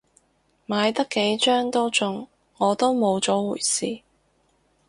[0.67, 4.01] 買得幾張都中，我都冇咗回事